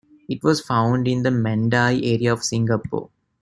It 0.27 0.41
was 0.43 0.61
found 0.61 1.07
in 1.07 1.21
the 1.21 1.29
Mandai 1.29 2.01
area 2.03 2.33
of 2.33 2.43
Singapore. 2.43 3.11